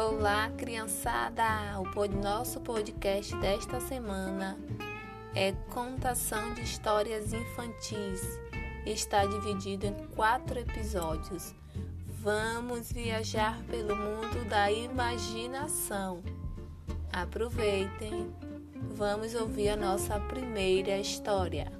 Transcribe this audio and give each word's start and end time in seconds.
Olá, 0.00 0.50
criançada! 0.56 1.78
O 1.78 2.22
nosso 2.22 2.58
podcast 2.60 3.36
desta 3.36 3.78
semana 3.80 4.56
é 5.34 5.52
Contação 5.68 6.54
de 6.54 6.62
Histórias 6.62 7.34
Infantis. 7.34 8.22
Está 8.86 9.26
dividido 9.26 9.84
em 9.84 9.94
quatro 10.16 10.58
episódios. 10.58 11.54
Vamos 12.06 12.90
viajar 12.90 13.62
pelo 13.64 13.94
mundo 13.94 14.48
da 14.48 14.72
imaginação. 14.72 16.22
Aproveitem! 17.12 18.34
Vamos 18.94 19.34
ouvir 19.34 19.68
a 19.68 19.76
nossa 19.76 20.18
primeira 20.18 20.96
história. 20.96 21.70